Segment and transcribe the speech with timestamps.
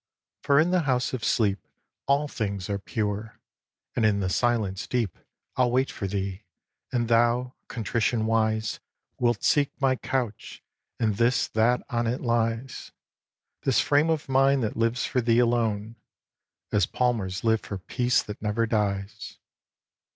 [0.41, 1.59] For in the House of Sleep
[2.07, 3.39] All things are pure;
[3.95, 5.15] and in the silence deep
[5.57, 6.43] I'll wait for thee,
[6.91, 8.79] and thou, contrition wise,
[9.19, 10.63] Wilt seek my couch
[10.99, 12.91] and this that on it lies,
[13.61, 15.97] This frame of mine that lives for thee alone
[16.71, 19.37] As palmers live for peace that never dies.